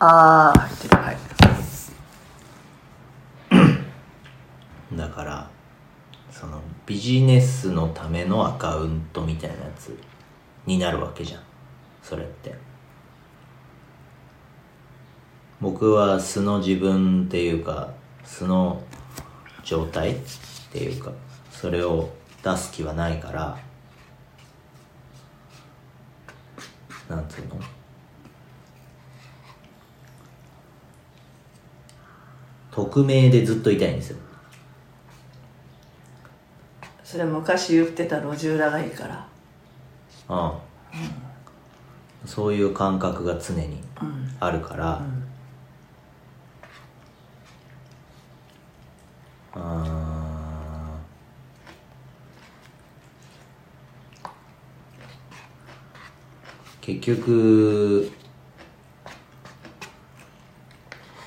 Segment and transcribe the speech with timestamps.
[0.00, 1.16] ああ入ってるはい。
[4.96, 5.50] だから
[6.30, 9.98] そのビジネスのためのアカウントみたいなやつ
[10.66, 11.42] になるわけじゃん。
[12.02, 12.54] それって。
[15.60, 17.92] 僕は素の自分っていうか
[18.24, 18.80] 素の
[19.64, 20.18] 状態っ
[20.70, 21.10] ていうか
[21.50, 22.10] それを
[22.44, 23.58] 出す気はないから
[27.08, 27.77] なんつうの？
[32.70, 34.18] 匿名でずっといたいんですよ。
[37.02, 39.26] それ昔言ってた路地裏がいいから。
[40.28, 40.36] う
[42.26, 43.82] ん、そういう感覚が常に
[44.40, 45.02] あるから、
[49.54, 58.10] あー結局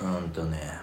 [0.00, 0.78] うんとね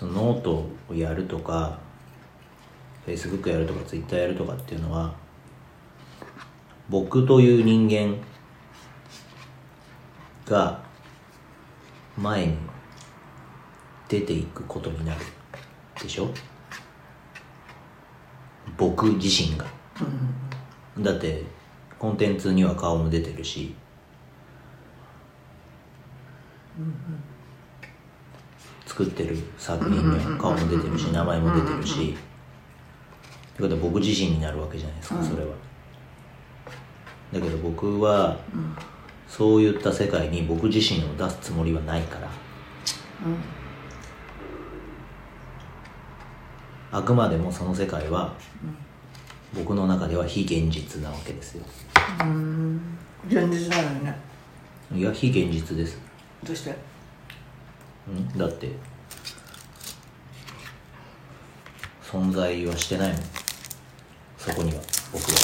[0.00, 1.78] そのノートをやるとか
[3.06, 5.14] Facebook やるとか Twitter やるとかっていうのは
[6.88, 8.16] 僕という人間
[10.46, 10.82] が
[12.16, 12.56] 前に
[14.08, 15.20] 出ていくことになる
[16.02, 16.30] でしょ？
[18.78, 19.66] 僕自身が、
[20.98, 21.44] だって
[21.98, 23.74] コンテンツには顔も出てるし、
[29.00, 32.14] 作ってる作品には顔も出てるし名前も出てるし。
[32.14, 35.54] ってことは僕自身になるわけじゃないですかそれは。
[37.32, 38.36] だけど僕は
[39.26, 42.28] そういった世界に僕自身を出すつもりはないから。
[46.92, 48.34] あくまでもその世界は
[49.54, 51.64] 僕の中では非現実なわけですよ。
[53.28, 54.14] 現実なのにね。
[54.94, 55.98] いや非現実です。
[56.44, 56.76] どうして？
[58.08, 58.38] うん？
[58.38, 58.89] だって
[62.10, 63.20] 存在はしてないもん。
[64.36, 64.80] そこには
[65.12, 65.38] 僕は。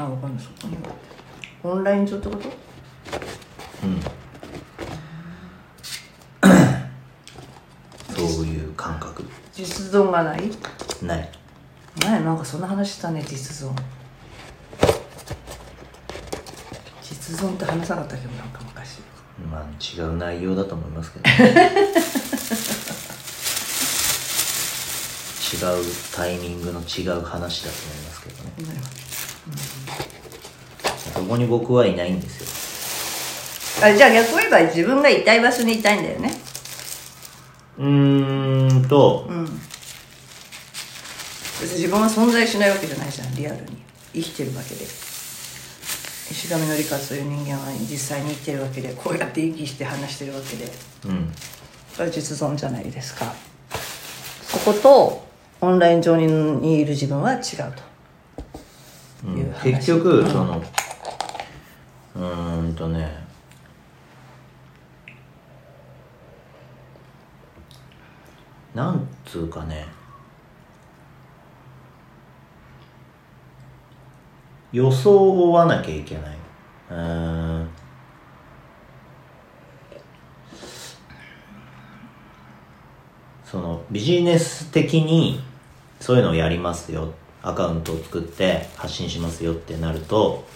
[0.00, 0.44] あわかんない。
[0.44, 0.90] そこには。
[1.62, 2.48] オンライン上ってこと？
[3.84, 4.00] うん。
[8.14, 9.24] そういう感覚。
[9.54, 10.50] 実存がない？
[11.02, 11.30] ない。
[12.02, 13.72] 前なんかそんな話したね実存。
[17.02, 18.98] 実存って話さなかったけどなんか昔。
[19.50, 21.24] まあ違う内容だと思いますけど
[25.50, 28.42] 違うタイミングの違う話だと思いますけど
[28.72, 28.80] ね。
[31.14, 33.88] そこに僕はいないんですよ。
[33.88, 36.36] あじゃあ逆を言えば自分がいたい場所にいたいんだよね。
[37.78, 39.26] うーんと。
[39.28, 39.44] うん。
[41.60, 43.78] 別に自分は存在しないわけじゃないじゃんリアルに。
[44.12, 44.84] 生きてるわけで。
[44.84, 50.70] 石上紀香という人間は実際に生きてるわけでこうやって息して話してるわけで。
[51.06, 51.32] うん。
[51.94, 53.32] それは実存じゃないですか。
[54.42, 55.27] そこと
[55.60, 57.40] オンライン上にいる自分は違う
[57.74, 57.82] と。
[59.26, 59.38] うん。
[59.38, 59.72] いう話。
[59.72, 60.62] 結局その
[62.16, 63.26] うーんとね。
[68.74, 69.86] なんつうかね。
[74.70, 76.36] 装わなきゃいけない。
[76.90, 77.68] うーん。
[83.44, 85.47] そのビジネス的に
[86.00, 87.12] そういうのをやりますよ。
[87.42, 90.46] アカウントを作って発信しますよってなると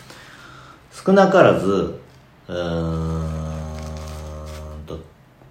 [0.92, 2.00] 少なからず
[2.48, 3.18] うー
[4.76, 4.98] んと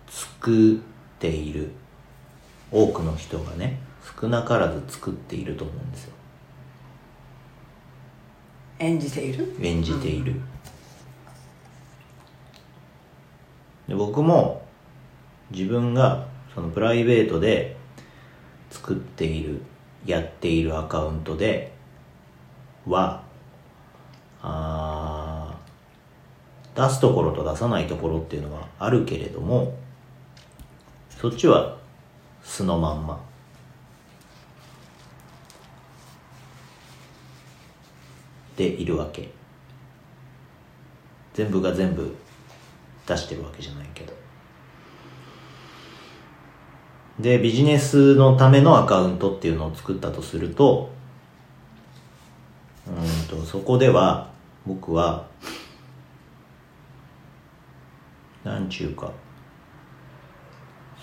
[0.10, 0.78] 作っ
[1.20, 1.72] ている。
[2.74, 3.80] 多くの人がね
[4.22, 6.14] 少なからず作っていると思うんですよ。
[8.80, 9.56] 演じている？
[9.62, 10.40] 演じている、
[13.88, 14.66] で僕も
[15.52, 17.76] 自分がそのプライベートで
[18.70, 19.62] 作っている
[20.06, 21.72] やっているアカウントで
[22.88, 23.24] は
[24.42, 25.56] あ
[26.76, 29.78] 出すところと出さないところっていうのはあるけれども
[31.10, 31.78] そっちは
[32.44, 33.22] 素のまんま。
[38.58, 39.30] でいるわけ。
[41.34, 42.16] 全部が全部
[43.08, 44.14] 出してるわけじゃないけど。
[47.22, 50.90] でビジネスのためのアカウントっていうのを作ったとすると
[52.88, 54.30] うんとそこでは
[54.66, 55.26] 僕は
[58.44, 59.12] なんちゅうか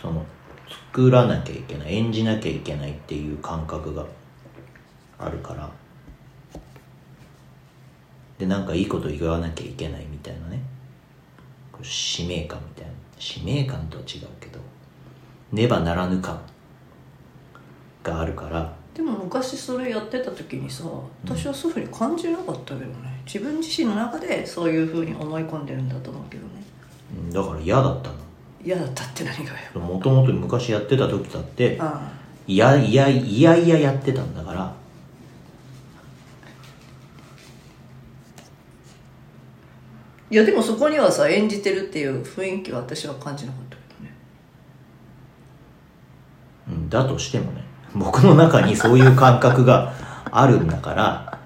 [0.00, 0.24] その
[0.92, 4.04] 作らなきゃいけない演じなきゃいけないっていう感覚が
[5.18, 5.70] あるから
[8.38, 10.62] でなんかいいこと言わなきゃいけないみたいなね。
[11.82, 12.92] 使命感みたいな。
[13.18, 14.60] 使命感とは違うけど。
[15.52, 16.40] ねばならぬ感
[18.02, 18.76] があるから。
[18.94, 20.84] でも昔それやってた時にさ
[21.24, 23.22] 私はそういうふうに感じなかったけどね。
[23.24, 26.52] 自分自身の中でそういうふうに思い込んでるんだと思うけどね。
[27.14, 28.10] うんだから嫌だった
[28.64, 29.56] 嫌だったって何がよ。
[29.74, 32.10] のもともと昔やってた時だってあ
[32.46, 34.74] いやいやいやいややってたんだから。
[40.30, 44.14] いやでもそこにはさ演じてるっていう雰囲気は私は感じなかったけどね
[46.68, 47.62] うんだとしてもね
[47.94, 49.92] 僕の中にそういう感覚が
[50.30, 51.38] あるんだから。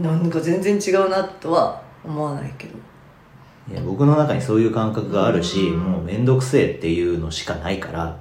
[0.00, 2.74] なんか全然違うなとは思わないけど。
[3.72, 8.16] いや僕の中にそういう感覚があるしもう面倒くせえっていうのしかないから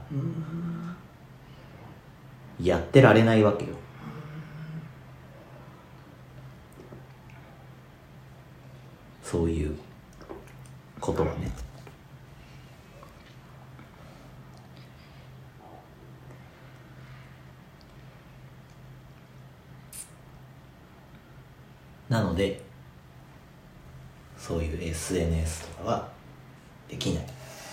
[2.59, 3.71] やってられないわけよ。
[9.21, 9.77] そういう
[11.01, 11.51] ことはね
[22.09, 22.61] なので
[24.37, 26.07] そういう SNS とかは
[26.87, 27.25] できない。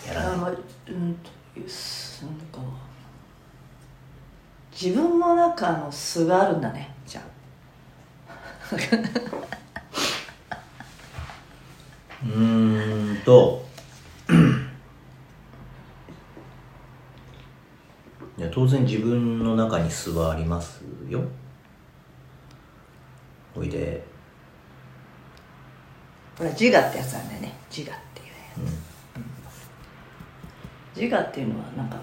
[0.06, 0.32] やらない。
[0.32, 0.54] あまあう
[0.92, 1.30] んと
[1.68, 2.60] すなんか。
[4.72, 7.24] 自分の中の素があるんだねじゃあ。
[12.24, 13.62] うーんと。
[18.38, 21.20] いや当然自分の中に素はありますよ。
[23.54, 24.02] ほいで、
[26.42, 27.52] これは自我ってやつなんだよね。
[27.70, 28.60] 自我っていうねう
[30.98, 31.98] ん自我っていうのはなんかあ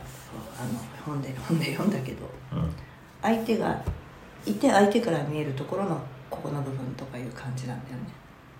[0.63, 0.69] の
[1.05, 2.19] 本で本で読んだけど
[2.53, 2.71] うん。
[3.21, 3.83] 相手が
[4.45, 8.03] いて相手から見えるところのここの部分とかいう感じなんだよね。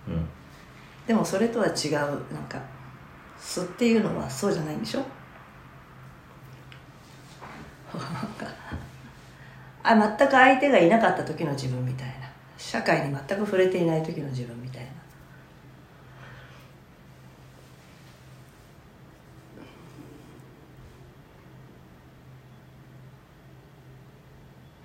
[0.08, 0.28] うん。
[1.06, 2.10] でもそれとは違うなん
[2.46, 2.60] か
[3.38, 5.02] 素っていうのはそうじゃないんでしょ？
[9.82, 12.28] あ全く相手がいなかった時の自分みたいな。
[12.58, 14.90] 社会に全く触れていない時の自分みたいな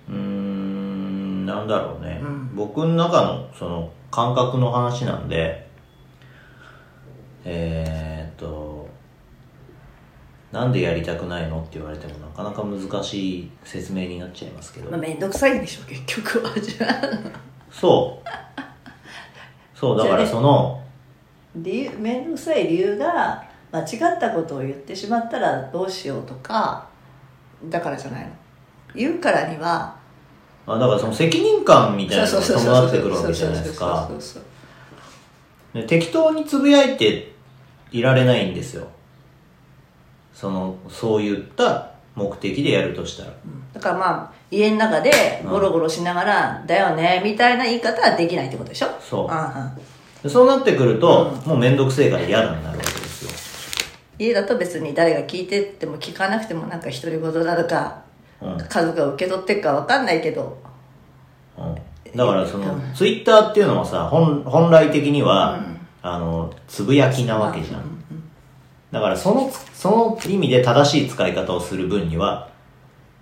[0.08, 2.54] うーんなんだろうね、うん。
[2.54, 5.66] 僕の中のその感覚の話なんで
[7.44, 8.88] えー、っと
[10.52, 16.60] なんでやりたくないのって言われてもなかなか難しい説明になっちゃいますけど、まあ面倒くさいんでしょ結局は。
[16.60, 16.94] じゃあ。
[17.70, 18.28] そう。
[19.74, 20.82] そうだからその
[21.54, 26.88] 理由面倒くさい理由が間違ったことを言ってしまったらどうしようとか
[27.66, 28.30] だからじゃないの。
[28.94, 29.95] 言うからには
[30.66, 34.10] あだからその責任感みたいなのが伴ってくるわけじゃないですか。
[35.84, 37.32] 適当につぶやいて
[37.90, 38.88] いられないんですよ
[40.32, 43.32] そのそういった目的でやるとしたら
[43.74, 49.78] だからまあ家の中でゴロゴロしながら「だよね」みたいな言い方はできないってことでしょそうああ
[50.22, 53.30] でそうなってくると、もう面倒くせえから嫌だになるわけですよ
[54.18, 58.05] 家だと別に誰が聞いてっても聞かなくてもなんか独り言なのか、うん
[58.40, 60.58] 家族が受け取ってるか分かんないけど。
[61.58, 61.74] うん。
[62.16, 62.94] だからその、うん。
[62.94, 65.60] ツイッターっていうのはさ本本来的には、
[66.02, 67.82] あのつぶやきなわけじゃん、
[68.92, 72.48] だからそのその意味で正しい使い方をする分には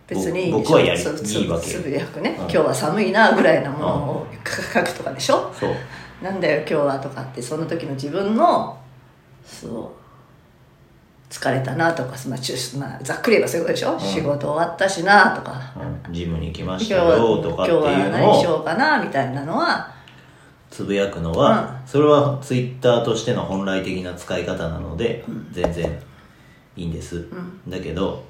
[0.07, 1.81] 別にぼ僕はやりいいわけよ。
[1.81, 2.37] つぶやくね、うん。
[2.43, 5.75] 今日は寒いなぐらいなものを書くとかでしょ、そう。
[6.23, 8.79] なんだよ今日はとかってその時の自分の
[9.45, 10.04] そう
[11.35, 15.61] 疲れたなとか、まあちゅまあ、ざっくり言えばそういうことでしょ、仕事終わったしなとか。
[16.07, 16.15] うん。
[16.15, 19.93] ジムに来ましたよとかっていう今日は何しようかなみたいなのは
[20.71, 25.99] つぶやくのは、それはツイッターとしての本来的な使い方なので、全然
[26.77, 27.27] いいんです、
[27.67, 28.25] だけど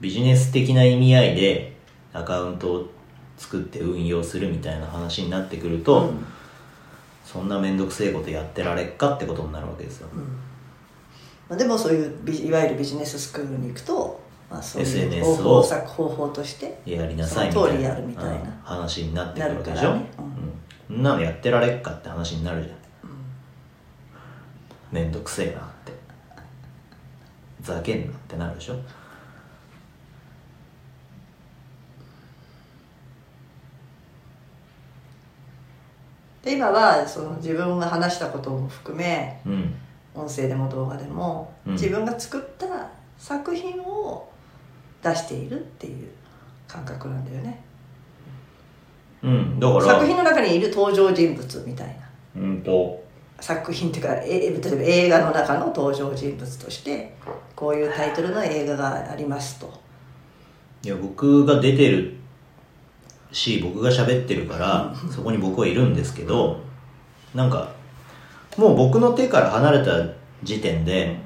[0.00, 1.76] ビジネス的な意味合いで
[2.12, 2.90] アカウントを
[3.36, 6.12] 作って運用するみたいな話になってくると、
[7.24, 10.08] そんな面倒くせえことやってられっかってことになるわけですよ、
[11.48, 14.20] まあ、でもそういうビいわゆるビジネススクールに行くと、
[14.50, 17.94] まあ、そういう方法方法としてやりなさいみたいな。
[17.94, 18.30] たいな。
[18.30, 18.60] うん。
[18.62, 20.10] 話になってくるわけでしょ、ね。
[20.88, 20.96] うん。
[20.96, 21.02] うん。
[21.02, 22.76] なのやってられっかって話になるじゃん、
[24.90, 25.92] めんどくせえなって。
[27.60, 28.76] ざけんなってなるでしょ？
[36.42, 39.74] で今はその自分が話したことも含めうん
[40.14, 41.72] 音声でも動画でも、うん。
[41.72, 42.66] 自分が作った
[43.18, 44.28] 作品を
[45.02, 46.08] 出しているっていう
[46.68, 47.62] 感覚なんだよね。
[49.22, 49.60] うん。
[49.60, 49.84] だから。
[49.84, 52.42] 作品の中にいる登場人物みたいな。
[52.42, 53.04] うんと。
[53.40, 57.14] 作品っていうかえ例えば映画の中の登場人物として
[57.56, 59.72] こういうタイトルの映画がありますと。
[60.82, 62.14] いや僕が出てる
[63.32, 66.60] し僕が喋ってるからそこに僕はいるんですけど
[67.34, 67.73] なんか
[68.56, 69.90] もう僕の手から離れた
[70.42, 71.16] 時点で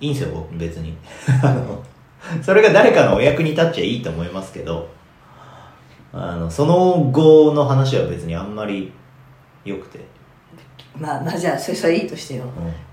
[0.00, 0.96] いいんですよ僕別に。
[1.42, 1.82] あの
[2.42, 4.88] それが誰かのお役に立っちゃいいと思いますけど
[6.12, 8.92] あのその後の話は別にあんまり
[9.64, 10.00] 良くて、
[10.96, 12.44] まあまあじゃあそれそれいいとしてよ。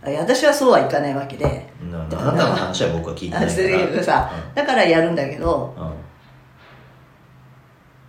[0.05, 1.69] う私はそうはいかないわけで。
[1.81, 3.67] あなたの話は僕は聞いてないから。
[3.87, 4.29] れでさ。
[4.53, 5.73] だからやるんだけど。
[5.77, 5.83] うん。
[5.83, 5.93] うん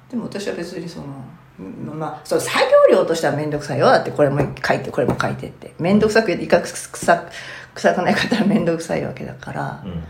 [0.08, 1.12] でも私は別にそのうん
[1.58, 2.58] まあそう作
[2.90, 3.86] 業量としては面倒くさいよ。
[3.86, 5.74] だってこれも書いてこれも書いてって。
[5.78, 7.28] 面倒くさくいかくさ
[7.74, 10.04] 臭くないかったら面倒くさいわけだから、うん。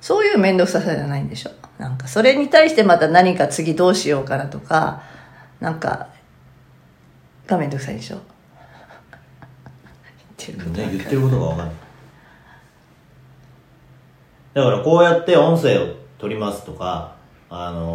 [0.00, 1.50] そういう面倒くささじゃないんでしょ。
[1.78, 5.02] なんかそれに対してまた何か次どうしようかなとか
[5.60, 6.08] なんか
[7.46, 8.18] が面倒くさいでしょ。
[10.38, 11.76] 言 ってることね言ってることが分かんない
[14.54, 17.14] だからこうやって音声を取りますとか
[17.48, 17.88] あの